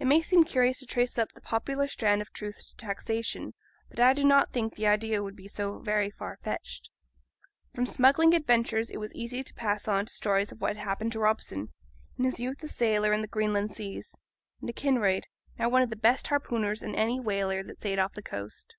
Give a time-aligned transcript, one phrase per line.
[0.00, 3.54] It may seem curious to trace up the popular standard of truth to taxation;
[3.88, 6.90] but I do not think the idea would be so very far fetched.
[7.72, 11.12] From smuggling adventures it was easy to pass on to stories of what had happened
[11.12, 11.68] to Robson,
[12.18, 14.16] in his youth a sailor in the Greenland seas,
[14.58, 18.14] and to Kinraid, now one of the best harpooners in any whaler that sailed off
[18.14, 18.74] the coast.